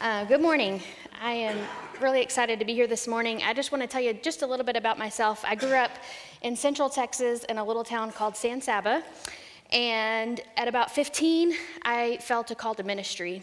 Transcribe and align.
Uh, 0.00 0.24
good 0.26 0.40
morning. 0.40 0.80
I 1.20 1.32
am 1.32 1.58
really 2.00 2.20
excited 2.20 2.60
to 2.60 2.64
be 2.64 2.72
here 2.72 2.86
this 2.86 3.08
morning. 3.08 3.42
I 3.42 3.52
just 3.52 3.72
want 3.72 3.82
to 3.82 3.88
tell 3.88 4.00
you 4.00 4.12
just 4.12 4.42
a 4.42 4.46
little 4.46 4.64
bit 4.64 4.76
about 4.76 4.96
myself. 4.96 5.44
I 5.44 5.56
grew 5.56 5.74
up 5.74 5.90
in 6.42 6.54
central 6.54 6.88
Texas 6.88 7.42
in 7.48 7.58
a 7.58 7.64
little 7.64 7.82
town 7.82 8.12
called 8.12 8.36
San 8.36 8.60
Saba. 8.60 9.02
And 9.72 10.40
at 10.56 10.68
about 10.68 10.92
15, 10.92 11.52
I 11.82 12.18
felt 12.18 12.52
a 12.52 12.54
call 12.54 12.76
to 12.76 12.84
ministry. 12.84 13.42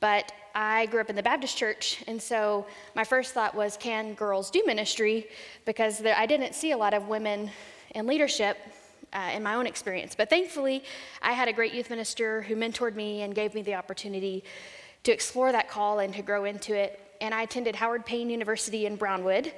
But 0.00 0.30
I 0.54 0.84
grew 0.86 1.00
up 1.00 1.08
in 1.08 1.16
the 1.16 1.22
Baptist 1.22 1.56
church, 1.56 2.04
and 2.06 2.20
so 2.20 2.66
my 2.94 3.04
first 3.04 3.32
thought 3.32 3.54
was, 3.54 3.78
can 3.78 4.12
girls 4.12 4.50
do 4.50 4.62
ministry? 4.66 5.28
Because 5.64 6.00
there, 6.00 6.16
I 6.18 6.26
didn't 6.26 6.54
see 6.54 6.72
a 6.72 6.76
lot 6.76 6.92
of 6.92 7.08
women 7.08 7.50
in 7.94 8.06
leadership 8.06 8.58
uh, 9.14 9.30
in 9.32 9.42
my 9.42 9.54
own 9.54 9.66
experience. 9.66 10.14
But 10.14 10.28
thankfully, 10.28 10.84
I 11.22 11.32
had 11.32 11.48
a 11.48 11.52
great 11.54 11.72
youth 11.72 11.88
minister 11.88 12.42
who 12.42 12.56
mentored 12.56 12.94
me 12.94 13.22
and 13.22 13.34
gave 13.34 13.54
me 13.54 13.62
the 13.62 13.74
opportunity 13.74 14.44
to 15.04 15.12
explore 15.12 15.52
that 15.52 15.68
call 15.68 16.00
and 16.00 16.14
to 16.14 16.22
grow 16.22 16.44
into 16.44 16.74
it. 16.74 17.00
And 17.20 17.32
I 17.32 17.42
attended 17.42 17.76
Howard 17.76 18.04
Payne 18.04 18.30
University 18.30 18.86
in 18.86 18.96
Brownwood 18.96 19.52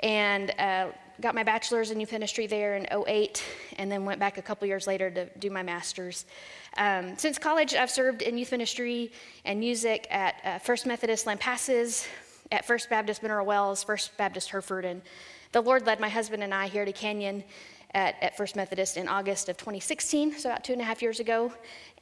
and 0.00 0.52
uh, 0.58 0.88
got 1.20 1.34
my 1.34 1.42
bachelor's 1.42 1.90
in 1.90 2.00
youth 2.00 2.12
ministry 2.12 2.46
there 2.46 2.76
in 2.76 2.86
08 3.06 3.42
and 3.78 3.90
then 3.90 4.04
went 4.04 4.20
back 4.20 4.38
a 4.38 4.42
couple 4.42 4.66
years 4.66 4.86
later 4.86 5.10
to 5.10 5.26
do 5.38 5.50
my 5.50 5.62
master's. 5.62 6.26
Um, 6.76 7.16
since 7.16 7.38
college, 7.38 7.74
I've 7.74 7.90
served 7.90 8.22
in 8.22 8.36
youth 8.36 8.52
ministry 8.52 9.12
and 9.44 9.58
music 9.60 10.06
at 10.10 10.34
uh, 10.44 10.58
First 10.58 10.86
Methodist 10.86 11.26
Lampasas, 11.26 12.06
at 12.52 12.64
First 12.66 12.90
Baptist 12.90 13.22
Mineral 13.22 13.46
Wells, 13.46 13.82
First 13.82 14.16
Baptist 14.16 14.50
Hereford, 14.50 14.84
and 14.84 15.02
the 15.52 15.60
Lord 15.62 15.86
led 15.86 16.00
my 16.00 16.08
husband 16.08 16.42
and 16.42 16.52
I 16.52 16.68
here 16.68 16.84
to 16.84 16.92
Canyon 16.92 17.42
at, 17.94 18.16
at 18.22 18.36
First 18.36 18.56
Methodist 18.56 18.96
in 18.96 19.08
August 19.08 19.48
of 19.48 19.56
2016, 19.56 20.38
so 20.38 20.50
about 20.50 20.64
two 20.64 20.72
and 20.72 20.82
a 20.82 20.84
half 20.84 21.02
years 21.02 21.20
ago. 21.20 21.52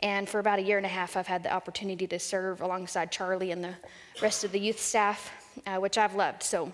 And 0.01 0.29
for 0.29 0.38
about 0.38 0.59
a 0.59 0.62
year 0.62 0.77
and 0.77 0.87
a 0.87 0.91
half, 0.91 1.16
I've 1.16 1.27
had 1.27 1.43
the 1.43 1.52
opportunity 1.52 2.07
to 2.07 2.19
serve 2.19 2.60
alongside 2.60 3.12
Charlie 3.12 3.51
and 3.51 3.62
the 3.62 3.74
rest 4.20 4.45
of 4.45 4.52
the 4.52 4.60
youth 4.60 4.80
staff, 4.80 5.33
uh, 5.66 5.76
which 5.76 5.99
I've 5.99 6.15
loved. 6.15 6.43
So 6.43 6.73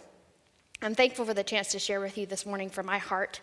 I'm 0.83 0.95
thankful 0.95 1.25
for 1.25 1.35
the 1.35 1.45
chance 1.45 1.73
to 1.73 1.79
share 1.79 2.01
with 2.01 2.17
you 2.17 2.27
this 2.27 2.47
morning 2.47 2.71
from 2.71 2.87
my 2.87 2.99
heart. 2.99 3.41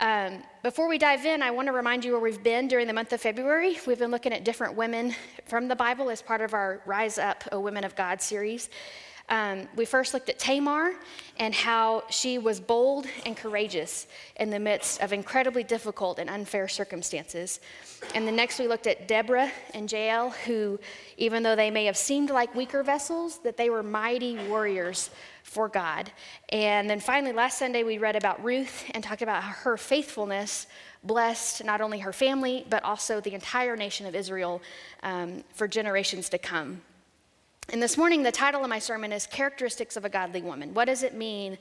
Um, 0.00 0.42
before 0.62 0.88
we 0.88 0.98
dive 0.98 1.24
in, 1.24 1.42
I 1.42 1.50
want 1.50 1.68
to 1.68 1.72
remind 1.72 2.04
you 2.04 2.12
where 2.12 2.20
we've 2.20 2.42
been 2.42 2.66
during 2.66 2.86
the 2.86 2.92
month 2.92 3.12
of 3.12 3.20
February. 3.20 3.78
We've 3.86 3.98
been 3.98 4.10
looking 4.10 4.32
at 4.32 4.44
different 4.44 4.74
women 4.74 5.14
from 5.46 5.68
the 5.68 5.76
Bible 5.76 6.10
as 6.10 6.20
part 6.20 6.40
of 6.40 6.52
our 6.52 6.82
Rise 6.84 7.16
Up, 7.18 7.44
O 7.52 7.60
Women 7.60 7.84
of 7.84 7.94
God 7.94 8.20
series. 8.20 8.70
Um, 9.28 9.68
we 9.74 9.86
first 9.86 10.12
looked 10.12 10.28
at 10.28 10.38
Tamar 10.38 10.92
and 11.38 11.54
how 11.54 12.04
she 12.10 12.38
was 12.38 12.60
bold 12.60 13.06
and 13.24 13.36
courageous 13.36 14.06
in 14.36 14.50
the 14.50 14.58
midst 14.58 15.00
of 15.00 15.12
incredibly 15.12 15.64
difficult 15.64 16.18
and 16.18 16.28
unfair 16.28 16.68
circumstances. 16.68 17.60
And 18.14 18.26
then 18.26 18.36
next 18.36 18.58
we 18.58 18.68
looked 18.68 18.86
at 18.86 19.08
Deborah 19.08 19.50
and 19.72 19.90
Jael, 19.90 20.30
who, 20.30 20.78
even 21.16 21.42
though 21.42 21.56
they 21.56 21.70
may 21.70 21.86
have 21.86 21.96
seemed 21.96 22.28
like 22.28 22.54
weaker 22.54 22.82
vessels, 22.82 23.38
that 23.38 23.56
they 23.56 23.70
were 23.70 23.82
mighty 23.82 24.36
warriors 24.46 25.10
for 25.42 25.68
God. 25.68 26.12
And 26.50 26.88
then 26.88 27.00
finally, 27.00 27.32
last 27.32 27.58
Sunday, 27.58 27.82
we 27.82 27.96
read 27.96 28.16
about 28.16 28.42
Ruth 28.44 28.84
and 28.92 29.02
talked 29.02 29.22
about 29.22 29.42
how 29.42 29.52
her 29.52 29.76
faithfulness 29.76 30.66
blessed 31.02 31.64
not 31.64 31.80
only 31.80 31.98
her 32.00 32.12
family, 32.12 32.66
but 32.68 32.82
also 32.82 33.20
the 33.20 33.34
entire 33.34 33.76
nation 33.76 34.06
of 34.06 34.14
Israel 34.14 34.60
um, 35.02 35.42
for 35.54 35.66
generations 35.66 36.28
to 36.28 36.38
come. 36.38 36.82
And 37.70 37.82
this 37.82 37.96
morning, 37.96 38.22
the 38.22 38.30
title 38.30 38.62
of 38.62 38.68
my 38.68 38.78
sermon 38.78 39.10
is 39.10 39.26
Characteristics 39.26 39.96
of 39.96 40.04
a 40.04 40.08
Godly 40.08 40.42
Woman. 40.42 40.74
What 40.74 40.84
does 40.84 41.02
it 41.02 41.14
mean 41.14 41.56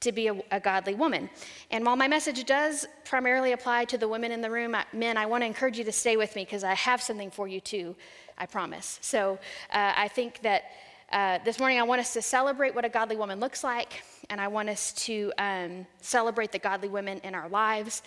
to 0.00 0.12
be 0.12 0.28
a, 0.28 0.36
a, 0.50 0.60
godly 0.60 0.94
woman? 0.94 1.30
And 1.70 1.86
while 1.86 1.96
my 1.96 2.06
message 2.06 2.44
does 2.44 2.86
primarily 3.04 3.52
apply 3.52 3.86
to 3.86 3.98
the 3.98 4.06
women 4.06 4.30
in 4.30 4.42
the 4.42 4.50
room, 4.50 4.76
men, 4.92 5.16
I 5.16 5.24
want 5.24 5.42
to 5.42 5.46
encourage 5.46 5.78
you 5.78 5.84
to 5.84 5.92
stay 5.92 6.18
with 6.18 6.36
me 6.36 6.44
because 6.44 6.64
I 6.64 6.74
have 6.74 7.02
something 7.02 7.30
for 7.30 7.48
you 7.48 7.60
too, 7.60 7.96
I 8.36 8.44
promise. 8.44 8.98
So 9.00 9.38
uh, 9.72 9.94
I 9.96 10.08
think 10.08 10.42
that 10.42 10.64
uh, 11.10 11.38
this 11.44 11.58
morning 11.58 11.80
I 11.80 11.82
want 11.82 12.02
us 12.02 12.12
to 12.12 12.20
celebrate 12.20 12.74
what 12.74 12.84
a 12.84 12.90
godly 12.90 13.16
woman 13.16 13.40
looks 13.40 13.64
like, 13.64 14.02
and 14.28 14.42
I 14.42 14.48
want 14.48 14.68
us 14.68 14.92
to 15.06 15.32
um, 15.38 15.86
celebrate 16.02 16.52
the 16.52 16.58
godly 16.58 16.90
women 16.90 17.20
in 17.24 17.34
our 17.34 17.48
lives. 17.48 18.02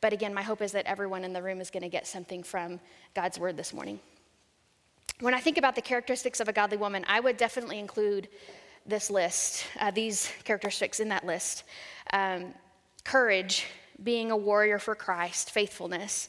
But 0.00 0.14
again, 0.14 0.32
my 0.32 0.42
hope 0.42 0.62
is 0.62 0.72
that 0.72 0.86
everyone 0.86 1.22
in 1.22 1.34
the 1.34 1.42
room 1.42 1.60
is 1.60 1.70
going 1.70 1.82
to 1.82 1.90
get 1.90 2.06
something 2.06 2.42
from 2.42 2.80
God's 3.14 3.38
word 3.38 3.58
this 3.58 3.74
morning. 3.74 4.00
When 5.20 5.34
I 5.34 5.40
think 5.40 5.58
about 5.58 5.74
the 5.74 5.82
characteristics 5.82 6.38
of 6.38 6.48
a 6.48 6.52
godly 6.52 6.76
woman, 6.76 7.04
I 7.08 7.18
would 7.18 7.36
definitely 7.36 7.80
include 7.80 8.28
this 8.86 9.10
list, 9.10 9.64
uh, 9.80 9.90
these 9.90 10.30
characteristics 10.44 11.00
in 11.00 11.08
that 11.08 11.26
list 11.26 11.64
um, 12.12 12.54
courage, 13.02 13.66
being 14.04 14.30
a 14.30 14.36
warrior 14.36 14.78
for 14.78 14.94
Christ, 14.94 15.50
faithfulness. 15.50 16.28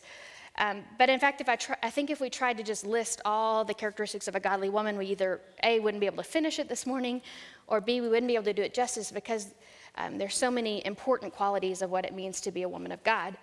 Um, 0.57 0.81
but 0.97 1.07
in 1.07 1.19
fact, 1.19 1.39
if 1.39 1.47
I, 1.47 1.57
I 1.83 1.91
think 1.91 2.09
if 2.09 2.19
we 2.19 2.31
tried 2.31 2.57
to 2.57 2.63
just 2.63 2.83
list 2.83 3.21
all 3.25 3.63
the 3.63 3.75
characteristics 3.75 4.27
of 4.27 4.35
a 4.35 4.39
godly 4.39 4.69
woman, 4.69 4.97
we 4.97 5.05
either 5.05 5.39
A, 5.63 5.79
wouldn't 5.79 6.01
be 6.01 6.07
able 6.07 6.23
to 6.23 6.29
finish 6.29 6.57
it 6.57 6.67
this 6.67 6.87
morning, 6.87 7.21
or 7.67 7.79
B, 7.81 8.01
we 8.01 8.09
wouldn't 8.09 8.27
be 8.27 8.33
able 8.33 8.45
to 8.45 8.53
do 8.53 8.63
it 8.63 8.73
justice 8.73 9.11
because 9.11 9.53
um, 9.99 10.17
there's 10.17 10.35
so 10.35 10.49
many 10.49 10.83
important 10.83 11.31
qualities 11.31 11.83
of 11.83 11.91
what 11.91 12.05
it 12.05 12.15
means 12.15 12.41
to 12.41 12.51
be 12.51 12.63
a 12.63 12.69
woman 12.69 12.91
of 12.91 13.03
God. 13.03 13.37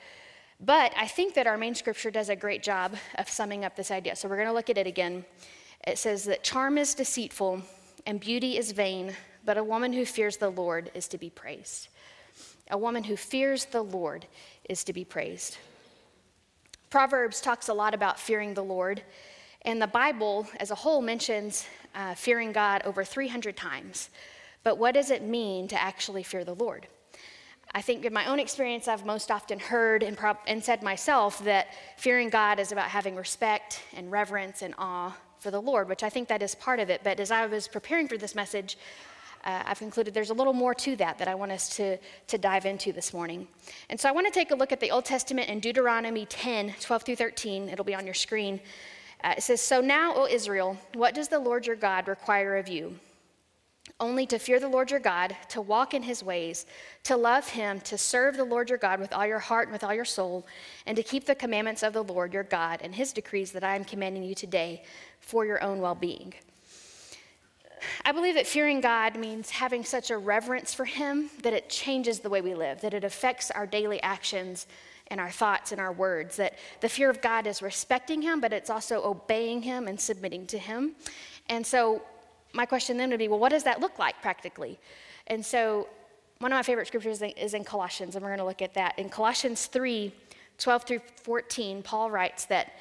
But 0.60 0.92
I 0.96 1.06
think 1.06 1.34
that 1.34 1.46
our 1.46 1.58
main 1.58 1.74
scripture 1.74 2.10
does 2.10 2.28
a 2.28 2.36
great 2.36 2.62
job 2.62 2.96
of 3.16 3.28
summing 3.28 3.64
up 3.64 3.76
this 3.76 3.90
idea. 3.90 4.16
So 4.16 4.28
we're 4.28 4.36
going 4.36 4.48
to 4.48 4.54
look 4.54 4.70
at 4.70 4.78
it 4.78 4.86
again. 4.86 5.24
It 5.86 5.98
says 5.98 6.24
that 6.24 6.42
charm 6.42 6.78
is 6.78 6.94
deceitful 6.94 7.62
and 8.06 8.20
beauty 8.20 8.56
is 8.56 8.72
vain, 8.72 9.14
but 9.44 9.58
a 9.58 9.64
woman 9.64 9.92
who 9.92 10.06
fears 10.06 10.38
the 10.38 10.50
Lord 10.50 10.90
is 10.94 11.08
to 11.08 11.18
be 11.18 11.28
praised. 11.28 11.88
A 12.70 12.78
woman 12.78 13.04
who 13.04 13.16
fears 13.16 13.66
the 13.66 13.82
Lord 13.82 14.26
is 14.68 14.82
to 14.84 14.92
be 14.92 15.04
praised. 15.04 15.58
Proverbs 16.88 17.40
talks 17.40 17.68
a 17.68 17.74
lot 17.74 17.94
about 17.94 18.18
fearing 18.18 18.54
the 18.54 18.64
Lord, 18.64 19.02
and 19.62 19.82
the 19.82 19.86
Bible 19.86 20.46
as 20.58 20.70
a 20.70 20.74
whole 20.74 21.02
mentions 21.02 21.66
uh, 21.94 22.14
fearing 22.14 22.52
God 22.52 22.82
over 22.84 23.04
300 23.04 23.56
times. 23.56 24.10
But 24.62 24.78
what 24.78 24.94
does 24.94 25.10
it 25.10 25.22
mean 25.22 25.68
to 25.68 25.80
actually 25.80 26.22
fear 26.22 26.44
the 26.44 26.54
Lord? 26.54 26.86
I 27.76 27.82
think 27.82 28.06
in 28.06 28.12
my 28.14 28.24
own 28.24 28.40
experience, 28.40 28.88
I've 28.88 29.04
most 29.04 29.30
often 29.30 29.58
heard 29.58 30.02
and, 30.02 30.16
prob- 30.16 30.38
and 30.46 30.64
said 30.64 30.82
myself 30.82 31.44
that 31.44 31.74
fearing 31.98 32.30
God 32.30 32.58
is 32.58 32.72
about 32.72 32.88
having 32.88 33.14
respect 33.14 33.82
and 33.94 34.10
reverence 34.10 34.62
and 34.62 34.72
awe 34.78 35.14
for 35.40 35.50
the 35.50 35.60
Lord, 35.60 35.86
which 35.86 36.02
I 36.02 36.08
think 36.08 36.26
that 36.28 36.40
is 36.42 36.54
part 36.54 36.80
of 36.80 36.88
it. 36.88 37.02
But 37.04 37.20
as 37.20 37.30
I 37.30 37.44
was 37.44 37.68
preparing 37.68 38.08
for 38.08 38.16
this 38.16 38.34
message, 38.34 38.78
uh, 39.44 39.62
I've 39.66 39.78
concluded 39.78 40.14
there's 40.14 40.30
a 40.30 40.34
little 40.34 40.54
more 40.54 40.72
to 40.72 40.96
that 40.96 41.18
that 41.18 41.28
I 41.28 41.34
want 41.34 41.52
us 41.52 41.68
to, 41.76 41.98
to 42.28 42.38
dive 42.38 42.64
into 42.64 42.94
this 42.94 43.12
morning. 43.12 43.46
And 43.90 44.00
so 44.00 44.08
I 44.08 44.12
want 44.12 44.26
to 44.26 44.32
take 44.32 44.52
a 44.52 44.54
look 44.54 44.72
at 44.72 44.80
the 44.80 44.90
Old 44.90 45.04
Testament 45.04 45.50
in 45.50 45.60
Deuteronomy 45.60 46.24
10 46.24 46.76
12 46.80 47.02
through 47.02 47.16
13. 47.16 47.68
It'll 47.68 47.84
be 47.84 47.94
on 47.94 48.06
your 48.06 48.14
screen. 48.14 48.58
Uh, 49.22 49.34
it 49.36 49.42
says, 49.42 49.60
So 49.60 49.82
now, 49.82 50.14
O 50.14 50.26
Israel, 50.26 50.78
what 50.94 51.14
does 51.14 51.28
the 51.28 51.38
Lord 51.38 51.66
your 51.66 51.76
God 51.76 52.08
require 52.08 52.56
of 52.56 52.68
you? 52.68 52.98
Only 54.00 54.26
to 54.26 54.38
fear 54.38 54.60
the 54.60 54.68
Lord 54.68 54.90
your 54.90 55.00
God, 55.00 55.36
to 55.48 55.60
walk 55.60 55.94
in 55.94 56.02
his 56.02 56.22
ways, 56.22 56.66
to 57.04 57.16
love 57.16 57.48
him, 57.48 57.80
to 57.80 57.96
serve 57.96 58.36
the 58.36 58.44
Lord 58.44 58.68
your 58.68 58.78
God 58.78 59.00
with 59.00 59.12
all 59.12 59.26
your 59.26 59.38
heart 59.38 59.68
and 59.68 59.72
with 59.72 59.84
all 59.84 59.94
your 59.94 60.04
soul, 60.04 60.46
and 60.86 60.96
to 60.96 61.02
keep 61.02 61.24
the 61.24 61.34
commandments 61.34 61.82
of 61.82 61.92
the 61.92 62.04
Lord 62.04 62.32
your 62.32 62.42
God 62.42 62.80
and 62.82 62.94
his 62.94 63.12
decrees 63.12 63.52
that 63.52 63.64
I 63.64 63.76
am 63.76 63.84
commanding 63.84 64.22
you 64.22 64.34
today 64.34 64.82
for 65.20 65.46
your 65.46 65.62
own 65.62 65.80
well 65.80 65.94
being. 65.94 66.34
I 68.04 68.12
believe 68.12 68.34
that 68.34 68.46
fearing 68.46 68.80
God 68.80 69.16
means 69.16 69.50
having 69.50 69.84
such 69.84 70.10
a 70.10 70.18
reverence 70.18 70.72
for 70.74 70.84
him 70.84 71.30
that 71.42 71.52
it 71.52 71.68
changes 71.68 72.20
the 72.20 72.30
way 72.30 72.40
we 72.40 72.54
live, 72.54 72.80
that 72.80 72.94
it 72.94 73.04
affects 73.04 73.50
our 73.50 73.66
daily 73.66 74.02
actions 74.02 74.66
and 75.08 75.20
our 75.20 75.30
thoughts 75.30 75.72
and 75.72 75.80
our 75.80 75.92
words, 75.92 76.36
that 76.36 76.54
the 76.80 76.88
fear 76.88 77.10
of 77.10 77.20
God 77.20 77.46
is 77.46 77.62
respecting 77.62 78.22
him, 78.22 78.40
but 78.40 78.52
it's 78.52 78.70
also 78.70 79.04
obeying 79.04 79.62
him 79.62 79.86
and 79.86 80.00
submitting 80.00 80.46
to 80.48 80.58
him. 80.58 80.96
And 81.48 81.64
so 81.64 82.02
my 82.56 82.66
question 82.66 82.96
then 82.96 83.10
would 83.10 83.18
be 83.18 83.28
well, 83.28 83.38
what 83.38 83.50
does 83.50 83.64
that 83.64 83.80
look 83.80 83.98
like 83.98 84.20
practically? 84.22 84.78
And 85.28 85.44
so, 85.44 85.88
one 86.38 86.52
of 86.52 86.56
my 86.56 86.62
favorite 86.62 86.86
scriptures 86.86 87.22
is 87.22 87.54
in 87.54 87.64
Colossians, 87.64 88.14
and 88.14 88.22
we're 88.22 88.30
going 88.30 88.38
to 88.38 88.44
look 88.44 88.62
at 88.62 88.74
that. 88.74 88.98
In 88.98 89.08
Colossians 89.08 89.66
3 89.66 90.12
12 90.58 90.84
through 90.84 91.00
14, 91.22 91.82
Paul 91.82 92.10
writes 92.10 92.46
that 92.46 92.72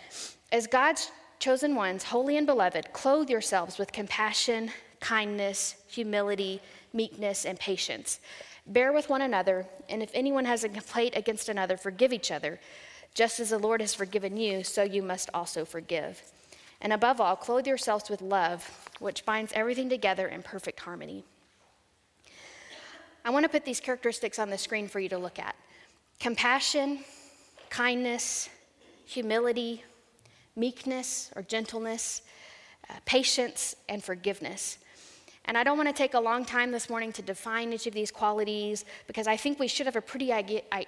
as 0.52 0.66
God's 0.66 1.12
chosen 1.40 1.75
ones, 1.75 2.03
holy 2.03 2.38
and 2.38 2.47
beloved, 2.47 2.94
clothe 2.94 3.30
yourselves 3.30 3.77
with 3.77 3.92
compassion, 3.92 4.72
kindness, 5.01 5.75
humility, 5.88 6.62
meekness, 6.94 7.45
and 7.45 7.60
patience. 7.60 8.21
Bear 8.68 8.94
with 8.94 9.10
one 9.10 9.21
another, 9.21 9.68
and 9.89 10.01
if 10.01 10.10
anyone 10.13 10.45
has 10.45 10.63
a 10.63 10.69
complaint 10.69 11.16
against 11.18 11.50
another, 11.50 11.75
forgive 11.75 12.13
each 12.13 12.31
other. 12.31 12.60
Just 13.13 13.39
as 13.39 13.50
the 13.50 13.60
Lord 13.60 13.81
has 13.81 13.94
forgiven 13.94 14.38
you, 14.38 14.63
so 14.63 14.83
you 14.83 15.04
must 15.04 15.30
also 15.33 15.66
forgive. 15.66 16.21
And 16.81 16.92
above 16.92 17.21
all, 17.21 17.36
clothe 17.36 17.68
yourselves 17.68 18.10
with 18.10 18.21
love, 18.21 18.84
which 19.00 19.25
binds 19.25 19.51
everything 19.53 19.89
together 19.89 20.27
in 20.27 20.42
perfect 20.42 20.80
harmony. 20.80 21.24
I 23.24 23.30
want 23.30 23.44
to 23.44 23.50
put 23.50 23.65
these 23.65 23.80
characteristics 23.80 24.38
on 24.38 24.50
the 24.50 24.57
screen 24.57 24.88
for 24.88 25.00
you 25.00 25.09
to 25.09 25.18
look 25.18 25.39
at 25.39 25.56
compassion, 26.19 27.00
kindness, 27.69 28.50
humility, 29.06 29.83
meekness 30.56 31.31
or 31.36 31.42
gentleness, 31.42 32.21
uh, 32.89 32.94
patience, 33.06 33.75
and 33.89 34.03
forgiveness. 34.03 34.77
And 35.45 35.57
I 35.57 35.63
don't 35.63 35.77
want 35.77 35.89
to 35.89 35.94
take 35.94 36.13
a 36.13 36.19
long 36.19 36.44
time 36.44 36.71
this 36.71 36.89
morning 36.89 37.12
to 37.13 37.21
define 37.21 37.71
each 37.74 37.86
of 37.86 37.94
these 37.94 38.12
qualities 38.12 38.86
because 39.06 39.27
I 39.27 39.38
think 39.38 39.59
we 39.59 39.68
should 39.68 39.86
have 39.86 39.95
a 39.95 40.01
pretty 40.01 40.31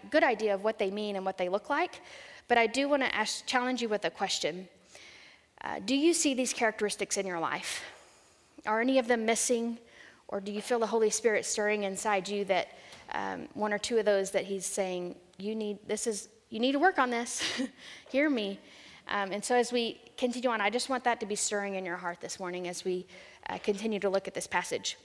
good 0.09 0.23
idea 0.23 0.53
of 0.53 0.63
what 0.63 0.79
they 0.79 0.89
mean 0.89 1.15
and 1.15 1.25
what 1.25 1.37
they 1.37 1.49
look 1.49 1.69
like. 1.69 2.01
But 2.47 2.57
I 2.57 2.65
do 2.65 2.89
want 2.89 3.03
to 3.03 3.13
ask, 3.13 3.45
challenge 3.45 3.81
you 3.81 3.89
with 3.89 4.05
a 4.05 4.09
question 4.09 4.67
uh, 5.63 5.79
do 5.83 5.95
you 5.95 6.13
see 6.13 6.35
these 6.35 6.53
characteristics 6.53 7.17
in 7.17 7.25
your 7.25 7.39
life? 7.39 7.81
Are 8.67 8.81
any 8.81 8.99
of 8.99 9.07
them 9.07 9.25
missing? 9.25 9.79
Or 10.27 10.41
do 10.41 10.51
you 10.51 10.61
feel 10.61 10.79
the 10.79 10.87
Holy 10.87 11.09
Spirit 11.09 11.45
stirring 11.45 11.83
inside 11.83 12.27
you 12.27 12.45
that 12.45 12.67
um, 13.13 13.47
one 13.53 13.73
or 13.73 13.77
two 13.77 13.97
of 13.97 14.05
those 14.05 14.31
that 14.31 14.43
He's 14.43 14.65
saying, 14.65 15.15
you 15.37 15.55
need, 15.55 15.79
this 15.87 16.05
is, 16.05 16.29
you 16.49 16.59
need 16.59 16.73
to 16.73 16.79
work 16.79 16.99
on 16.99 17.09
this. 17.09 17.41
Hear 18.09 18.29
me. 18.29 18.59
Um, 19.07 19.31
and 19.31 19.43
so 19.43 19.55
as 19.55 19.71
we 19.71 20.01
continue 20.17 20.49
on, 20.49 20.59
I 20.59 20.69
just 20.69 20.89
want 20.89 21.03
that 21.05 21.19
to 21.21 21.25
be 21.25 21.35
stirring 21.35 21.75
in 21.75 21.85
your 21.85 21.95
heart 21.95 22.19
this 22.19 22.39
morning 22.39 22.67
as 22.67 22.83
we 22.83 23.07
uh, 23.49 23.57
continue 23.59 23.99
to 23.99 24.09
look 24.09 24.27
at 24.27 24.33
this 24.33 24.47
passage. 24.47 24.97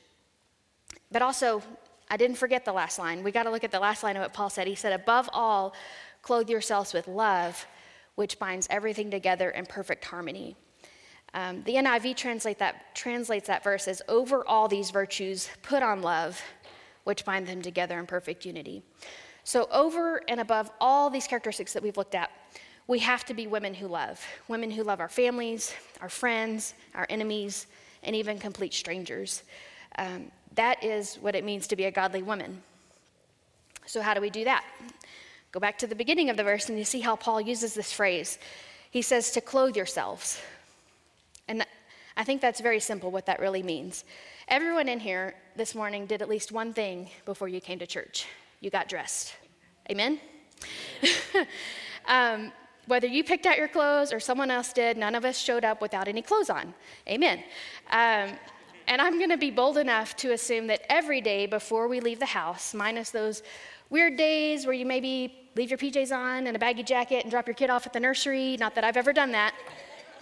But 1.12 1.22
also, 1.22 1.62
I 2.10 2.16
didn't 2.16 2.36
forget 2.36 2.64
the 2.64 2.72
last 2.72 2.98
line. 2.98 3.22
We 3.22 3.30
got 3.30 3.44
to 3.44 3.50
look 3.50 3.64
at 3.64 3.70
the 3.70 3.80
last 3.80 4.02
line 4.02 4.16
of 4.16 4.22
what 4.22 4.32
Paul 4.32 4.50
said. 4.50 4.66
He 4.66 4.74
said, 4.74 4.92
Above 4.92 5.30
all, 5.32 5.74
clothe 6.22 6.50
yourselves 6.50 6.92
with 6.92 7.06
love, 7.06 7.66
which 8.16 8.38
binds 8.38 8.66
everything 8.70 9.10
together 9.10 9.50
in 9.50 9.66
perfect 9.66 10.04
harmony. 10.04 10.56
Um, 11.34 11.62
the 11.64 11.74
NIV 11.74 12.16
translate 12.16 12.58
that, 12.58 12.94
translates 12.94 13.46
that 13.46 13.64
verse 13.64 13.88
as 13.88 14.02
over 14.08 14.46
all 14.46 14.68
these 14.68 14.90
virtues, 14.90 15.48
put 15.62 15.82
on 15.82 16.02
love, 16.02 16.40
which 17.04 17.24
bind 17.24 17.46
them 17.46 17.62
together 17.62 17.98
in 17.98 18.06
perfect 18.06 18.44
unity. 18.44 18.82
So, 19.44 19.66
over 19.72 20.22
and 20.28 20.40
above 20.40 20.70
all 20.80 21.10
these 21.10 21.26
characteristics 21.26 21.72
that 21.72 21.82
we've 21.82 21.96
looked 21.96 22.14
at, 22.14 22.30
we 22.86 22.98
have 23.00 23.24
to 23.24 23.34
be 23.34 23.46
women 23.46 23.74
who 23.74 23.88
love. 23.88 24.24
Women 24.48 24.70
who 24.70 24.82
love 24.82 25.00
our 25.00 25.08
families, 25.08 25.74
our 26.00 26.08
friends, 26.08 26.74
our 26.94 27.06
enemies, 27.08 27.66
and 28.02 28.14
even 28.14 28.38
complete 28.38 28.74
strangers. 28.74 29.42
Um, 29.98 30.30
that 30.54 30.82
is 30.84 31.16
what 31.16 31.34
it 31.34 31.44
means 31.44 31.66
to 31.68 31.76
be 31.76 31.84
a 31.84 31.90
godly 31.90 32.22
woman. 32.22 32.62
So, 33.86 34.00
how 34.00 34.14
do 34.14 34.20
we 34.20 34.30
do 34.30 34.44
that? 34.44 34.64
Go 35.50 35.60
back 35.60 35.78
to 35.78 35.86
the 35.86 35.94
beginning 35.94 36.30
of 36.30 36.36
the 36.36 36.44
verse 36.44 36.68
and 36.68 36.78
you 36.78 36.84
see 36.84 37.00
how 37.00 37.16
Paul 37.16 37.40
uses 37.40 37.74
this 37.74 37.92
phrase. 37.92 38.38
He 38.90 39.02
says 39.02 39.30
to 39.32 39.40
clothe 39.40 39.76
yourselves. 39.76 40.40
And 41.48 41.66
I 42.16 42.24
think 42.24 42.40
that's 42.40 42.60
very 42.60 42.80
simple 42.80 43.10
what 43.10 43.26
that 43.26 43.40
really 43.40 43.62
means. 43.62 44.04
Everyone 44.48 44.88
in 44.88 45.00
here 45.00 45.34
this 45.56 45.74
morning 45.74 46.06
did 46.06 46.22
at 46.22 46.28
least 46.28 46.52
one 46.52 46.72
thing 46.72 47.10
before 47.24 47.48
you 47.48 47.60
came 47.60 47.78
to 47.78 47.86
church 47.86 48.26
you 48.62 48.70
got 48.70 48.88
dressed. 48.88 49.34
Amen? 49.90 50.20
um, 52.06 52.52
whether 52.86 53.06
you 53.06 53.24
picked 53.24 53.44
out 53.44 53.58
your 53.58 53.68
clothes 53.68 54.12
or 54.12 54.20
someone 54.20 54.50
else 54.50 54.72
did, 54.72 54.96
none 54.96 55.14
of 55.14 55.24
us 55.24 55.36
showed 55.36 55.64
up 55.64 55.82
without 55.82 56.08
any 56.08 56.22
clothes 56.22 56.48
on. 56.48 56.72
Amen. 57.08 57.38
Um, 57.90 58.38
and 58.86 59.00
I'm 59.00 59.18
going 59.18 59.30
to 59.30 59.36
be 59.36 59.50
bold 59.50 59.78
enough 59.78 60.16
to 60.16 60.32
assume 60.32 60.68
that 60.68 60.82
every 60.88 61.20
day 61.20 61.46
before 61.46 61.88
we 61.88 62.00
leave 62.00 62.20
the 62.20 62.26
house, 62.26 62.72
minus 62.72 63.10
those 63.10 63.42
weird 63.90 64.16
days 64.16 64.64
where 64.64 64.74
you 64.74 64.86
maybe 64.86 65.50
leave 65.56 65.70
your 65.70 65.78
PJs 65.78 66.16
on 66.16 66.46
and 66.46 66.56
a 66.56 66.58
baggy 66.58 66.82
jacket 66.82 67.22
and 67.24 67.30
drop 67.30 67.46
your 67.46 67.54
kid 67.54 67.68
off 67.68 67.86
at 67.86 67.92
the 67.92 68.00
nursery, 68.00 68.56
not 68.58 68.74
that 68.76 68.84
I've 68.84 68.96
ever 68.96 69.12
done 69.12 69.32
that, 69.32 69.54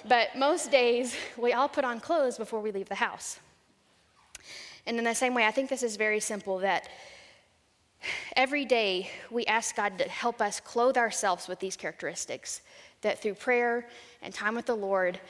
but 0.08 0.36
most 0.36 0.70
days 0.70 1.16
we 1.36 1.52
all 1.52 1.68
put 1.68 1.84
on 1.84 2.00
clothes 2.00 2.38
before 2.38 2.60
we 2.60 2.70
leave 2.70 2.88
the 2.88 2.94
house. 2.94 3.38
And 4.86 4.98
in 4.98 5.04
the 5.04 5.14
same 5.14 5.34
way, 5.34 5.46
I 5.46 5.50
think 5.50 5.68
this 5.68 5.82
is 5.82 5.96
very 5.96 6.20
simple 6.20 6.58
that 6.58 6.88
Every 8.36 8.64
day, 8.64 9.10
we 9.30 9.44
ask 9.46 9.76
God 9.76 9.98
to 9.98 10.08
help 10.08 10.40
us 10.40 10.60
clothe 10.60 10.96
ourselves 10.96 11.48
with 11.48 11.58
these 11.58 11.76
characteristics, 11.76 12.62
that 13.02 13.20
through 13.20 13.34
prayer 13.34 13.86
and 14.22 14.32
time 14.32 14.54
with 14.54 14.66
the 14.66 14.76
Lord, 14.76 15.20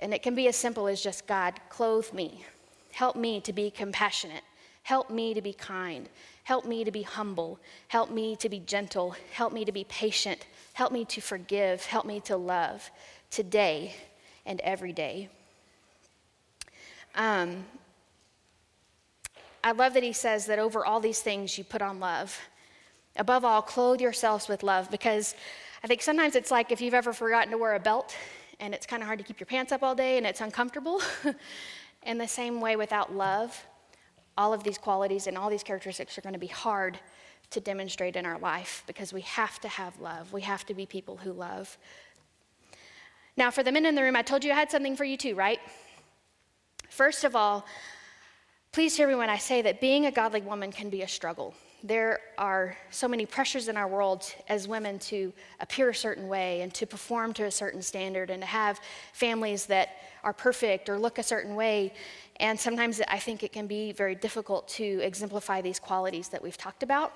and 0.00 0.12
it 0.12 0.22
can 0.22 0.34
be 0.34 0.48
as 0.48 0.56
simple 0.56 0.88
as 0.88 1.02
just 1.02 1.26
God, 1.26 1.60
clothe 1.68 2.12
me. 2.12 2.44
Help 2.92 3.16
me 3.16 3.40
to 3.42 3.52
be 3.52 3.70
compassionate. 3.70 4.42
Help 4.82 5.10
me 5.10 5.34
to 5.34 5.42
be 5.42 5.52
kind. 5.52 6.08
Help 6.44 6.64
me 6.64 6.82
to 6.82 6.90
be 6.90 7.02
humble. 7.02 7.60
Help 7.88 8.10
me 8.10 8.34
to 8.36 8.48
be 8.48 8.60
gentle. 8.60 9.14
Help 9.32 9.52
me 9.52 9.64
to 9.64 9.72
be 9.72 9.84
patient. 9.84 10.46
Help 10.72 10.92
me 10.92 11.04
to 11.04 11.20
forgive. 11.20 11.84
Help 11.84 12.06
me 12.06 12.20
to 12.20 12.36
love 12.36 12.90
today 13.30 13.94
and 14.46 14.60
every 14.60 14.92
day. 14.92 15.28
Um, 17.14 17.64
I 19.62 19.72
love 19.72 19.94
that 19.94 20.02
he 20.02 20.12
says 20.12 20.46
that 20.46 20.58
over 20.58 20.86
all 20.86 21.00
these 21.00 21.20
things 21.20 21.58
you 21.58 21.64
put 21.64 21.82
on 21.82 22.00
love. 22.00 22.38
Above 23.16 23.44
all, 23.44 23.60
clothe 23.60 24.00
yourselves 24.00 24.48
with 24.48 24.62
love 24.62 24.90
because 24.90 25.34
I 25.82 25.86
think 25.86 26.02
sometimes 26.02 26.36
it's 26.36 26.50
like 26.50 26.70
if 26.70 26.80
you've 26.80 26.94
ever 26.94 27.12
forgotten 27.12 27.50
to 27.50 27.58
wear 27.58 27.74
a 27.74 27.80
belt 27.80 28.16
and 28.60 28.74
it's 28.74 28.86
kind 28.86 29.02
of 29.02 29.06
hard 29.06 29.18
to 29.18 29.24
keep 29.24 29.40
your 29.40 29.46
pants 29.46 29.72
up 29.72 29.82
all 29.82 29.94
day 29.94 30.16
and 30.16 30.26
it's 30.26 30.40
uncomfortable. 30.40 31.02
In 32.04 32.18
the 32.18 32.28
same 32.28 32.60
way, 32.60 32.76
without 32.76 33.14
love, 33.14 33.66
all 34.36 34.54
of 34.54 34.62
these 34.62 34.78
qualities 34.78 35.26
and 35.26 35.36
all 35.36 35.50
these 35.50 35.64
characteristics 35.64 36.16
are 36.16 36.20
going 36.20 36.32
to 36.32 36.38
be 36.38 36.46
hard 36.46 36.98
to 37.50 37.60
demonstrate 37.60 38.14
in 38.14 38.24
our 38.24 38.38
life 38.38 38.84
because 38.86 39.12
we 39.12 39.22
have 39.22 39.58
to 39.60 39.68
have 39.68 39.98
love. 40.00 40.32
We 40.32 40.42
have 40.42 40.64
to 40.66 40.74
be 40.74 40.86
people 40.86 41.16
who 41.16 41.32
love. 41.32 41.76
Now, 43.38 43.50
for 43.50 43.62
the 43.62 43.72
men 43.72 43.86
in 43.86 43.94
the 43.94 44.02
room, 44.02 44.16
I 44.16 44.22
told 44.22 44.44
you 44.44 44.52
I 44.52 44.56
had 44.56 44.70
something 44.70 44.96
for 44.96 45.04
you 45.04 45.16
too, 45.16 45.34
right? 45.34 45.60
First 46.90 47.24
of 47.24 47.34
all, 47.34 47.64
Please 48.70 48.96
hear 48.96 49.08
me 49.08 49.14
when 49.14 49.30
I 49.30 49.38
say 49.38 49.62
that 49.62 49.80
being 49.80 50.06
a 50.06 50.10
godly 50.10 50.42
woman 50.42 50.70
can 50.70 50.90
be 50.90 51.02
a 51.02 51.08
struggle. 51.08 51.54
There 51.82 52.20
are 52.36 52.76
so 52.90 53.08
many 53.08 53.24
pressures 53.24 53.68
in 53.68 53.76
our 53.76 53.88
world 53.88 54.32
as 54.48 54.68
women 54.68 54.98
to 55.00 55.32
appear 55.60 55.88
a 55.88 55.94
certain 55.94 56.28
way 56.28 56.60
and 56.60 56.72
to 56.74 56.86
perform 56.86 57.32
to 57.34 57.44
a 57.44 57.50
certain 57.50 57.80
standard 57.80 58.30
and 58.30 58.42
to 58.42 58.46
have 58.46 58.78
families 59.14 59.66
that 59.66 59.96
are 60.22 60.34
perfect 60.34 60.88
or 60.88 60.98
look 60.98 61.18
a 61.18 61.22
certain 61.22 61.56
way. 61.56 61.94
And 62.40 62.60
sometimes 62.60 63.00
I 63.08 63.18
think 63.18 63.42
it 63.42 63.52
can 63.52 63.66
be 63.66 63.92
very 63.92 64.14
difficult 64.14 64.68
to 64.68 65.00
exemplify 65.02 65.62
these 65.62 65.78
qualities 65.78 66.28
that 66.28 66.42
we've 66.42 66.58
talked 66.58 66.82
about. 66.82 67.14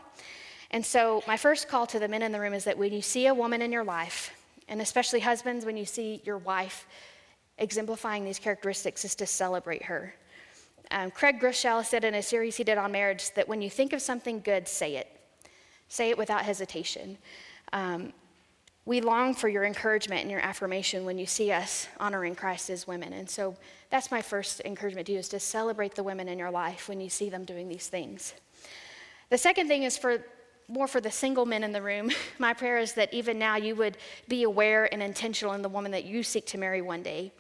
And 0.71 0.85
so, 0.85 1.23
my 1.29 1.37
first 1.37 1.69
call 1.69 1.87
to 1.89 1.99
the 1.99 2.09
men 2.09 2.23
in 2.23 2.33
the 2.33 2.41
room 2.41 2.55
is 2.55 2.65
that 2.65 2.79
when 2.79 2.93
you 2.93 3.03
see 3.03 3.27
a 3.27 3.35
woman 3.35 3.61
in 3.61 3.71
your 3.71 3.85
life, 3.85 4.33
and 4.73 4.81
especially 4.81 5.21
husbands, 5.21 5.65
when 5.65 5.77
you 5.77 5.85
see 5.85 6.21
your 6.25 6.39
wife 6.39 6.87
exemplifying 7.59 8.25
these 8.25 8.39
characteristics, 8.39 9.05
is 9.05 9.15
to 9.15 9.27
celebrate 9.27 9.85
her 9.85 10.15
um, 10.93 11.11
Craig 11.11 11.41
Groeschel 11.41 11.85
said 11.85 12.05
in 12.05 12.15
a 12.15 12.23
series 12.23 12.57
he 12.57 12.65
did 12.65 12.77
on 12.77 12.93
marriage 12.93 13.33
that 13.33 13.49
when 13.49 13.63
you 13.63 13.71
think 13.71 13.93
of 13.93 14.03
something 14.03 14.41
good, 14.41 14.69
say 14.69 14.97
it. 14.97 15.09
Say 15.89 16.11
it 16.11 16.19
without 16.19 16.43
hesitation. 16.43 17.17
Um, 17.73 18.13
we 18.85 19.01
long 19.01 19.35
for 19.35 19.49
your 19.49 19.65
encouragement 19.65 20.23
and 20.23 20.31
your 20.31 20.41
affirmation 20.41 21.05
when 21.05 21.17
you 21.17 21.27
see 21.27 21.51
us 21.51 21.87
honoring 21.99 22.35
Christ 22.35 22.69
as 22.69 22.87
women. 22.87 23.13
And 23.13 23.29
so 23.29 23.57
that's 23.91 24.11
my 24.11 24.21
first 24.21 24.61
encouragement 24.65 25.07
to 25.07 25.13
you 25.13 25.19
is 25.19 25.29
to 25.31 25.41
celebrate 25.41 25.95
the 25.95 26.03
women 26.03 26.29
in 26.29 26.39
your 26.39 26.51
life 26.51 26.89
when 26.89 27.01
you 27.01 27.09
see 27.09 27.31
them 27.31 27.45
doing 27.45 27.69
these 27.69 27.89
things. 27.89 28.35
The 29.31 29.39
second 29.39 29.69
thing 29.69 29.85
is 29.85 29.97
for 29.97 30.23
more 30.69 30.87
for 30.87 31.01
the 31.01 31.11
single 31.11 31.47
men 31.47 31.65
in 31.65 31.73
the 31.73 31.83
room. 31.83 32.11
My 32.39 32.55
prayer 32.55 32.79
is 32.79 32.95
that 32.95 33.13
even 33.13 33.39
now 33.39 33.57
you 33.57 33.75
would 33.77 33.97
be 34.29 34.43
aware 34.43 34.93
and 34.93 35.03
intentional 35.03 35.55
in 35.55 35.63
the 35.63 35.69
woman 35.69 35.93
that 35.93 36.05
you 36.05 36.23
seek 36.23 36.47
to 36.47 36.59
marry 36.59 36.83
one 36.83 37.03
day 37.03 37.33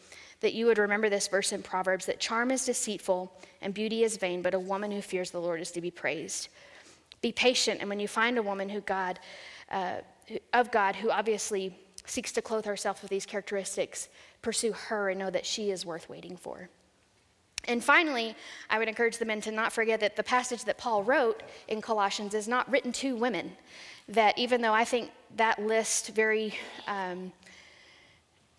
that 0.43 0.55
you 0.55 0.67
would 0.67 0.79
remember 0.79 1.09
this 1.09 1.29
verse 1.29 1.53
in 1.53 1.63
Proverbs 1.63 2.05
that 2.07 2.21
charm 2.21 2.51
is 2.51 2.67
deceitful 2.67 3.33
and 3.63 3.73
beauty 3.73 4.03
is 4.03 4.17
vain, 4.17 4.43
but 4.43 4.55
a 4.55 4.59
woman 4.59 4.91
who 4.91 5.01
fears 5.01 5.31
the 5.31 5.41
Lord 5.41 5.61
is 5.61 5.71
to 5.71 5.81
be 5.81 5.91
praised. 5.91 6.49
Be 7.23 7.33
patient, 7.33 7.81
and 7.81 7.89
when 7.89 8.01
you 8.01 8.09
find 8.09 8.37
a 8.37 8.43
woman 8.43 8.69
who 8.69 8.81
God, 8.81 9.21
uh, 9.71 9.99
of 10.53 10.71
God, 10.73 10.97
who 10.97 11.11
obviously 11.11 11.77
seeks 12.05 12.33
to 12.33 12.43
clothe 12.43 12.65
herself 12.65 13.01
with 13.01 13.11
these 13.11 13.25
characteristics, 13.25 14.09
pursue 14.43 14.73
her 14.73 15.11
and 15.11 15.21
know 15.21 15.31
that 15.31 15.47
she 15.47 15.71
is 15.71 15.87
worth 15.87 16.09
waiting 16.09 16.37
for. 16.37 16.69
And 17.69 17.83
finally, 17.83 18.35
I 18.71 18.79
would 18.79 18.89
encourage 18.89 19.19
the 19.19 19.25
men 19.25 19.41
to 19.43 19.53
not 19.53 19.73
forget 19.73 20.01
that 20.01 20.17
the 20.17 20.23
passage 20.23 20.65
that 20.65 20.79
Paul 20.79 21.05
wrote 21.05 21.43
in 21.69 21.81
Colossians 21.81 22.35
is 22.35 22.49
not 22.49 22.71
written 22.71 22.93
to 22.93 23.15
women. 23.17 23.53
That 24.09 24.37
even 24.37 24.61
though 24.61 24.75
I 24.75 24.85
think 24.85 25.11
that 25.37 25.63
list 25.63 26.09
very 26.09 26.55
um, 26.87 27.33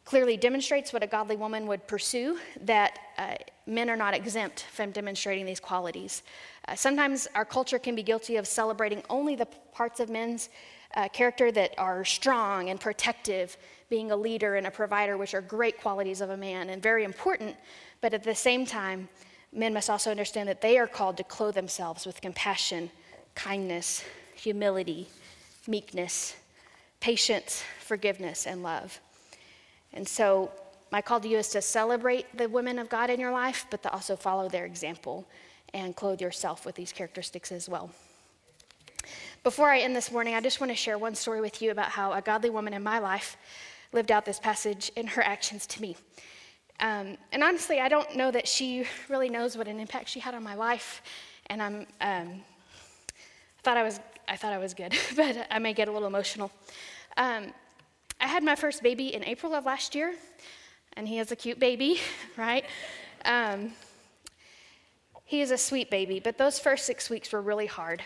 clearly 0.06 0.38
demonstrates 0.38 0.94
what 0.94 1.04
a 1.04 1.08
godly 1.08 1.36
woman 1.36 1.68
would 1.68 1.86
pursue, 1.88 2.40
that 2.62 3.00
uh, 3.18 3.36
men 3.66 3.90
are 3.90 3.96
not 3.96 4.14
exempt 4.14 4.66
from 4.72 4.92
demonstrating 4.92 5.46
these 5.46 5.60
qualities. 5.60 6.24
Uh, 6.68 6.76
sometimes 6.76 7.28
our 7.36 7.46
culture 7.46 7.80
can 7.80 7.96
be 7.96 8.04
guilty 8.04 8.38
of 8.38 8.48
celebrating 8.48 9.02
only 9.10 9.36
the 9.36 9.48
parts 9.74 10.00
of 10.00 10.10
men's 10.10 10.50
uh, 10.96 11.08
character 11.10 11.52
that 11.52 11.74
are 11.78 12.06
strong 12.06 12.70
and 12.70 12.80
protective, 12.80 13.58
being 13.94 14.10
a 14.10 14.16
leader 14.16 14.56
and 14.56 14.66
a 14.66 14.72
provider, 14.72 15.18
which 15.18 15.36
are 15.36 15.42
great 15.42 15.80
qualities 15.80 16.20
of 16.20 16.32
a 16.32 16.36
man 16.36 16.72
and 16.72 16.82
very 16.82 17.04
important, 17.04 17.56
but 18.02 18.12
at 18.12 18.24
the 18.24 18.34
same 18.34 18.66
time, 18.66 19.08
men 19.52 19.72
must 19.72 19.88
also 19.88 20.10
understand 20.10 20.50
that 20.50 20.62
they 20.62 20.80
are 20.80 20.88
called 20.88 21.16
to 21.16 21.24
clothe 21.24 21.54
themselves 21.54 22.04
with 22.04 22.20
compassion, 22.20 22.90
kindness, 23.36 24.04
humility, 24.34 25.08
meekness, 25.68 26.36
patience, 27.02 27.64
forgiveness, 27.82 28.48
and 28.48 28.64
love. 28.64 29.00
And 29.94 30.08
so, 30.08 30.50
my 30.92 31.00
call 31.00 31.20
to 31.20 31.28
you 31.28 31.38
is 31.38 31.50
to 31.50 31.62
celebrate 31.62 32.26
the 32.36 32.50
women 32.50 32.80
of 32.80 32.90
God 32.90 33.12
in 33.12 33.20
your 33.20 33.32
life, 33.32 33.68
but 33.70 33.84
to 33.84 33.92
also 33.94 34.16
follow 34.16 34.50
their 34.50 34.66
example 34.66 35.28
and 35.72 35.96
clothe 35.96 36.20
yourself 36.20 36.66
with 36.66 36.74
these 36.74 36.92
characteristics 36.92 37.52
as 37.52 37.70
well. 37.70 37.92
Before 39.44 39.70
I 39.70 39.82
end 39.82 39.96
this 39.96 40.12
morning, 40.12 40.34
I 40.34 40.42
just 40.42 40.60
want 40.60 40.72
to 40.72 40.76
share 40.76 40.98
one 40.98 41.14
story 41.14 41.42
with 41.42 41.62
you 41.62 41.70
about 41.70 41.90
how 41.90 42.14
a 42.14 42.22
godly 42.22 42.50
woman 42.50 42.74
in 42.74 42.82
my 42.82 42.98
life 42.98 43.38
lived 43.94 44.12
out 44.12 44.26
this 44.26 44.40
passage 44.40 44.92
in 44.96 45.08
her 45.08 45.24
actions 45.24 45.66
to 45.68 45.82
me. 45.82 45.96
Um, 46.80 47.18
and 47.32 47.44
honestly, 47.44 47.80
I 47.80 47.88
don't 47.88 48.16
know 48.16 48.32
that 48.32 48.48
she 48.48 48.86
really 49.10 49.30
knows 49.30 49.56
what 49.56 49.68
an 49.68 49.80
impact 49.80 50.10
she 50.10 50.20
had 50.20 50.34
on 50.34 50.44
my 50.44 50.56
life. 50.56 51.02
And 51.48 51.62
I'm, 51.62 51.76
um, 52.02 52.42
I 53.10 53.62
thought 53.64 53.78
I 53.78 53.84
was, 53.84 54.00
I 54.28 54.36
thought 54.36 54.54
I 54.54 54.58
was 54.58 54.74
good, 54.74 54.94
but 55.16 55.48
I 55.50 55.60
may 55.60 55.74
get 55.74 55.88
a 55.88 55.92
little 55.92 56.08
emotional. 56.08 56.52
Um, 57.18 57.54
I 58.20 58.28
had 58.28 58.44
my 58.44 58.56
first 58.56 58.82
baby 58.84 59.14
in 59.14 59.24
April 59.24 59.54
of 59.54 59.66
last 59.66 59.96
year, 59.96 60.14
and 60.98 61.08
he 61.08 61.20
is 61.20 61.32
a 61.32 61.36
cute 61.36 61.60
baby, 61.60 62.00
right? 62.38 62.66
Um, 63.26 63.74
He 65.26 65.42
is 65.42 65.52
a 65.52 65.58
sweet 65.58 65.90
baby, 65.90 66.20
but 66.20 66.38
those 66.38 66.60
first 66.60 66.86
six 66.86 67.10
weeks 67.10 67.32
were 67.32 67.42
really 67.42 67.66
hard. 67.66 68.04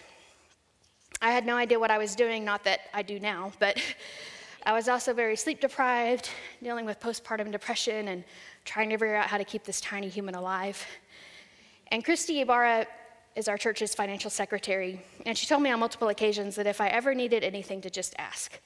I 1.21 1.31
had 1.31 1.45
no 1.45 1.55
idea 1.55 1.79
what 1.79 1.91
I 1.91 1.97
was 1.97 2.15
doing, 2.15 2.45
not 2.45 2.63
that 2.65 2.81
I 2.93 3.01
do 3.01 3.19
now, 3.19 3.51
but 3.59 3.77
I 4.67 4.73
was 4.73 4.89
also 4.89 5.13
very 5.13 5.37
sleep 5.37 5.61
deprived, 5.61 6.29
dealing 6.61 6.85
with 6.85 6.99
postpartum 6.99 7.53
depression, 7.53 8.09
and 8.09 8.25
trying 8.65 8.89
to 8.89 8.97
figure 8.97 9.15
out 9.15 9.27
how 9.27 9.37
to 9.37 9.45
keep 9.45 9.63
this 9.63 9.79
tiny 9.79 10.09
human 10.09 10.35
alive. 10.35 10.85
And 11.89 12.03
Christy 12.03 12.41
Ibarra 12.41 12.85
is 13.37 13.47
our 13.47 13.57
church's 13.57 13.95
financial 13.95 14.29
secretary, 14.29 15.01
and 15.25 15.37
she 15.37 15.47
told 15.47 15.63
me 15.63 15.71
on 15.71 15.79
multiple 15.79 16.09
occasions 16.09 16.57
that 16.57 16.67
if 16.67 16.81
I 16.81 16.89
ever 16.89 17.15
needed 17.15 17.45
anything 17.45 17.79
to 17.79 17.89
just 17.89 18.13
ask. 18.17 18.59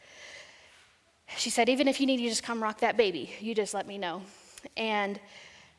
She 1.37 1.51
said, 1.51 1.69
even 1.69 1.87
if 1.87 1.99
you 1.99 2.07
need 2.07 2.17
to 2.17 2.27
just 2.29 2.41
come 2.41 2.63
rock 2.63 2.79
that 2.79 2.97
baby, 2.97 3.35
you 3.39 3.53
just 3.53 3.75
let 3.75 3.85
me 3.85 3.99
know. 3.99 4.23
And 4.75 5.19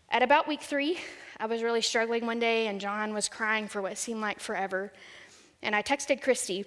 at 0.08 0.22
about 0.22 0.46
week 0.46 0.62
three, 0.62 1.00
I 1.40 1.46
was 1.46 1.64
really 1.64 1.82
struggling 1.82 2.26
one 2.26 2.38
day, 2.38 2.68
and 2.68 2.80
John 2.80 3.12
was 3.12 3.28
crying 3.28 3.66
for 3.66 3.82
what 3.82 3.98
seemed 3.98 4.20
like 4.20 4.38
forever. 4.38 4.92
And 5.62 5.74
I 5.74 5.82
texted 5.82 6.22
Christy, 6.22 6.64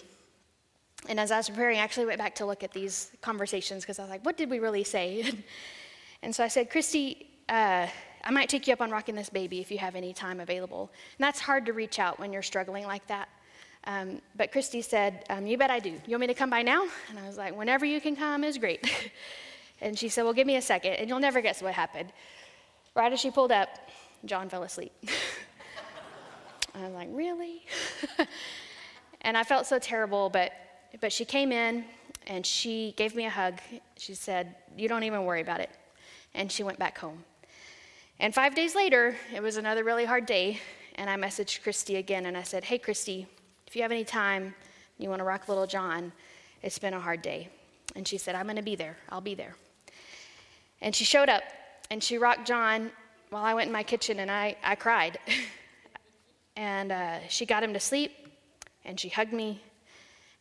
and 1.08 1.20
as 1.20 1.32
I 1.32 1.38
was 1.38 1.50
preparing, 1.50 1.80
I 1.80 1.82
actually 1.82 2.06
went 2.08 2.20
back 2.20 2.36
to 2.36 2.46
look 2.46 2.64
at 2.64 2.72
these 2.72 3.12
conversations 3.22 3.84
because 3.84 4.00
I 4.00 4.04
was 4.04 4.10
like, 4.10 4.26
what 4.26 4.38
did 4.38 4.50
we 4.50 4.60
really 4.60 4.84
say? 4.84 5.32
and 6.22 6.36
so 6.36 6.44
I 6.44 6.48
said, 6.48 6.70
Christy, 6.70 7.28
uh, 7.50 7.88
I 8.24 8.32
might 8.32 8.50
take 8.50 8.68
you 8.68 8.74
up 8.74 8.82
on 8.82 8.90
rocking 8.90 9.16
this 9.16 9.30
baby 9.30 9.60
if 9.60 9.70
you 9.70 9.78
have 9.78 9.96
any 9.96 10.14
time 10.14 10.40
available. 10.40 10.92
And 11.18 11.24
that's 11.24 11.40
hard 11.40 11.66
to 11.68 11.74
reach 11.74 12.00
out 12.00 12.20
when 12.20 12.34
you're 12.34 12.42
struggling 12.42 12.86
like 12.86 13.06
that. 13.08 13.30
Um, 13.88 14.20
but 14.36 14.52
Christy 14.52 14.82
said, 14.82 15.26
um, 15.30 15.46
You 15.46 15.58
bet 15.58 15.70
I 15.70 15.80
do. 15.80 15.90
You 15.90 16.12
want 16.12 16.22
me 16.22 16.28
to 16.28 16.34
come 16.34 16.50
by 16.50 16.64
now? 16.64 16.88
And 17.10 17.20
I 17.20 17.28
was 17.28 17.38
like, 17.38 17.56
Whenever 17.56 17.86
you 17.86 18.02
can 18.02 18.16
come 18.16 18.44
is 18.44 18.58
great. 18.58 18.90
and 19.82 19.98
she 19.98 20.10
said, 20.10 20.24
Well, 20.24 20.34
give 20.34 20.48
me 20.48 20.56
a 20.56 20.62
second, 20.62 20.94
and 20.94 21.08
you'll 21.08 21.20
never 21.20 21.40
guess 21.42 21.62
what 21.62 21.74
happened. 21.74 22.12
Right 22.96 23.14
as 23.14 23.20
she 23.20 23.30
pulled 23.30 23.52
up, 23.52 23.70
John 24.26 24.50
fell 24.50 24.64
asleep. 24.64 24.92
I 26.74 26.82
was 26.82 26.94
like, 26.94 27.10
Really? 27.12 27.64
and 29.22 29.38
I 29.38 29.44
felt 29.44 29.68
so 29.68 29.78
terrible, 29.78 30.30
but, 30.30 30.52
but 31.02 31.12
she 31.12 31.26
came 31.26 31.52
in 31.52 31.86
and 32.28 32.46
she 32.46 32.94
gave 32.98 33.16
me 33.16 33.26
a 33.26 33.30
hug. 33.30 33.60
She 33.98 34.14
said, 34.14 34.56
You 34.78 34.88
don't 34.88 35.04
even 35.04 35.26
worry 35.26 35.42
about 35.42 35.60
it. 35.60 35.70
And 36.34 36.52
she 36.52 36.64
went 36.64 36.80
back 36.80 36.98
home. 36.98 37.24
And 38.20 38.34
five 38.34 38.56
days 38.56 38.76
later, 38.76 39.16
it 39.34 39.42
was 39.42 39.58
another 39.58 39.84
really 39.84 40.06
hard 40.06 40.26
day, 40.26 40.60
and 40.96 41.10
I 41.10 41.18
messaged 41.18 41.62
Christy 41.64 41.98
again 41.98 42.26
and 42.26 42.38
I 42.38 42.44
said, 42.44 42.64
Hey, 42.64 42.78
Christy, 42.78 43.28
if 43.68 43.76
you 43.76 43.82
have 43.82 43.92
any 43.92 44.06
time, 44.06 44.56
you 44.98 45.10
want 45.10 45.20
to 45.20 45.26
rock 45.26 45.50
little 45.50 45.68
John, 45.68 46.12
it's 46.62 46.80
been 46.80 46.94
a 46.94 47.00
hard 47.00 47.22
day. 47.22 47.50
And 47.96 48.08
she 48.08 48.18
said, 48.18 48.36
I'm 48.36 48.46
going 48.46 48.56
to 48.56 48.62
be 48.62 48.76
there. 48.76 48.98
I'll 49.10 49.22
be 49.22 49.36
there. 49.36 49.56
And 50.82 50.96
she 50.96 51.06
showed 51.06 51.30
up 51.30 51.44
and 51.92 52.02
she 52.04 52.18
rocked 52.18 52.48
John 52.48 52.92
while 53.30 53.44
I 53.44 53.54
went 53.54 53.68
in 53.68 53.74
my 53.74 53.84
kitchen 53.84 54.20
and 54.20 54.32
I, 54.32 54.56
I 54.64 54.76
cried. 54.76 55.20
and 56.56 56.92
uh, 56.92 57.20
she 57.28 57.46
got 57.46 57.64
him 57.64 57.74
to 57.74 57.80
sleep 57.80 58.12
and 58.86 59.00
she 59.00 59.10
hugged 59.10 59.34
me 59.34 59.62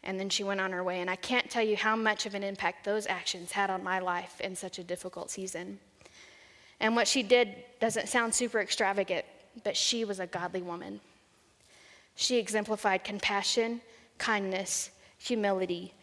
and 0.04 0.20
then 0.20 0.28
she 0.28 0.44
went 0.44 0.60
on 0.60 0.72
her 0.72 0.84
way. 0.84 1.00
And 1.00 1.10
I 1.10 1.16
can't 1.16 1.50
tell 1.50 1.62
you 1.62 1.76
how 1.76 1.96
much 1.96 2.26
of 2.26 2.34
an 2.34 2.44
impact 2.44 2.84
those 2.84 3.06
actions 3.06 3.52
had 3.52 3.70
on 3.70 3.82
my 3.82 3.98
life 3.98 4.40
in 4.40 4.54
such 4.54 4.78
a 4.78 4.84
difficult 4.84 5.30
season. 5.30 5.78
And 6.80 6.94
what 6.94 7.08
she 7.08 7.22
did 7.22 7.54
doesn't 7.80 8.08
sound 8.08 8.34
super 8.34 8.60
extravagant, 8.60 9.24
but 9.64 9.76
she 9.76 10.04
was 10.04 10.20
a 10.20 10.26
godly 10.26 10.62
woman. 10.62 11.00
She 12.14 12.36
exemplified 12.36 13.02
compassion, 13.02 13.80
kindness, 14.18 14.90
humility, 15.18 15.94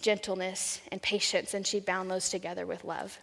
gentleness, 0.00 0.80
and 0.90 1.00
patience, 1.00 1.54
and 1.54 1.66
she 1.66 1.78
bound 1.78 2.10
those 2.10 2.30
together 2.30 2.66
with 2.66 2.84
love. 2.84 3.18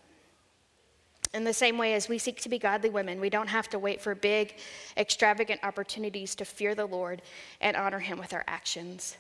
In 1.34 1.44
the 1.44 1.54
same 1.54 1.78
way 1.78 1.94
as 1.94 2.10
we 2.10 2.18
seek 2.18 2.42
to 2.42 2.50
be 2.50 2.58
godly 2.58 2.90
women, 2.90 3.20
we 3.20 3.30
don't 3.30 3.48
have 3.48 3.70
to 3.70 3.80
wait 3.80 4.02
for 4.02 4.16
big, 4.16 4.56
extravagant 4.98 5.60
opportunities 5.64 6.34
to 6.36 6.46
fear 6.46 6.74
the 6.74 6.86
Lord 6.86 7.22
and 7.62 7.76
honor 7.76 8.00
Him 8.00 8.18
with 8.18 8.34
our 8.34 8.44
actions. 8.48 9.18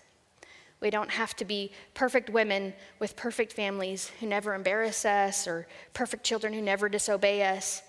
We 0.81 0.89
don't 0.89 1.12
have 1.12 1.36
to 1.38 1.45
be 1.45 1.71
perfect 1.93 2.29
women 2.29 2.74
with 3.00 3.15
perfect 3.15 3.53
families 3.53 4.12
who 4.19 4.27
never 4.27 4.53
embarrass 4.53 5.03
us 5.05 5.48
or 5.48 5.67
perfect 5.93 6.24
children 6.24 6.53
who 6.53 6.62
never 6.62 6.88
disobey 6.88 7.43
us. 7.43 7.81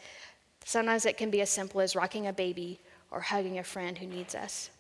Sometimes 0.65 1.07
it 1.07 1.17
can 1.17 1.31
be 1.31 1.41
as 1.41 1.51
simple 1.51 1.81
as 1.81 1.95
rocking 1.95 2.27
a 2.27 2.33
baby 2.33 2.81
or 3.11 3.21
hugging 3.21 3.59
a 3.59 3.65
friend 3.65 3.97
who 3.97 4.07
needs 4.07 4.35
us. 4.35 4.71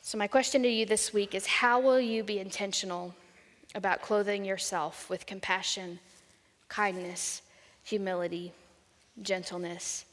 So, 0.00 0.16
my 0.16 0.26
question 0.26 0.62
to 0.62 0.68
you 0.68 0.86
this 0.86 1.12
week 1.12 1.34
is 1.34 1.46
how 1.46 1.80
will 1.80 2.00
you 2.00 2.24
be 2.24 2.38
intentional 2.38 3.14
about 3.74 4.00
clothing 4.00 4.44
yourself 4.44 5.10
with 5.10 5.26
compassion, 5.26 5.98
kindness, 6.68 7.42
humility, 7.82 8.52
gentleness, 9.20 10.06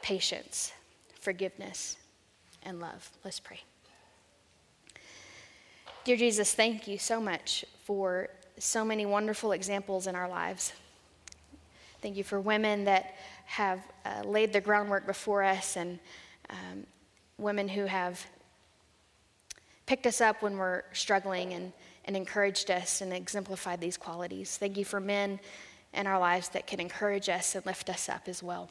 patience, 0.00 0.72
forgiveness, 1.20 1.98
and 2.62 2.80
love? 2.80 3.10
Let's 3.24 3.40
pray. 3.40 3.60
Dear 6.06 6.16
Jesus, 6.16 6.54
thank 6.54 6.86
you 6.86 6.98
so 6.98 7.20
much 7.20 7.64
for 7.82 8.28
so 8.58 8.84
many 8.84 9.04
wonderful 9.04 9.50
examples 9.50 10.06
in 10.06 10.14
our 10.14 10.28
lives. 10.28 10.72
Thank 12.00 12.16
you 12.16 12.22
for 12.22 12.38
women 12.38 12.84
that 12.84 13.16
have 13.46 13.80
uh, 14.04 14.22
laid 14.24 14.52
the 14.52 14.60
groundwork 14.60 15.04
before 15.04 15.42
us 15.42 15.76
and 15.76 15.98
um, 16.48 16.86
women 17.38 17.66
who 17.66 17.86
have 17.86 18.24
picked 19.86 20.06
us 20.06 20.20
up 20.20 20.42
when 20.42 20.56
we're 20.56 20.84
struggling 20.92 21.54
and, 21.54 21.72
and 22.04 22.16
encouraged 22.16 22.70
us 22.70 23.00
and 23.00 23.12
exemplified 23.12 23.80
these 23.80 23.96
qualities. 23.96 24.58
Thank 24.58 24.76
you 24.76 24.84
for 24.84 25.00
men 25.00 25.40
in 25.92 26.06
our 26.06 26.20
lives 26.20 26.50
that 26.50 26.68
can 26.68 26.78
encourage 26.78 27.28
us 27.28 27.56
and 27.56 27.66
lift 27.66 27.90
us 27.90 28.08
up 28.08 28.28
as 28.28 28.44
well. 28.44 28.70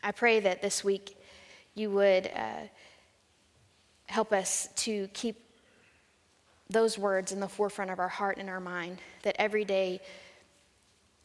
I 0.00 0.12
pray 0.12 0.38
that 0.38 0.62
this 0.62 0.84
week 0.84 1.16
you 1.74 1.90
would 1.90 2.30
uh, 2.36 2.68
help 4.06 4.32
us 4.32 4.68
to 4.76 5.08
keep 5.12 5.42
those 6.68 6.98
words 6.98 7.32
in 7.32 7.40
the 7.40 7.48
forefront 7.48 7.90
of 7.90 7.98
our 7.98 8.08
heart 8.08 8.38
and 8.38 8.48
our 8.48 8.60
mind, 8.60 8.98
that 9.22 9.36
every 9.38 9.64
day 9.64 10.00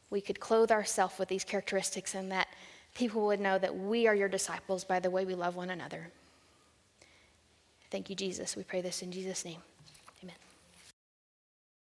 we 0.09 0.21
could 0.21 0.39
clothe 0.39 0.71
ourselves 0.71 1.17
with 1.17 1.29
these 1.29 1.43
characteristics 1.43 2.13
and 2.13 2.31
that 2.31 2.47
people 2.93 3.25
would 3.25 3.39
know 3.39 3.57
that 3.57 3.75
we 3.75 4.07
are 4.07 4.15
your 4.15 4.29
disciples 4.29 4.83
by 4.83 4.99
the 4.99 5.09
way 5.09 5.25
we 5.25 5.33
love 5.33 5.55
one 5.55 5.69
another. 5.69 6.11
Thank 7.89 8.09
you, 8.09 8.15
Jesus. 8.15 8.55
We 8.55 8.63
pray 8.63 8.81
this 8.81 9.01
in 9.01 9.11
Jesus' 9.11 9.43
name. 9.43 9.61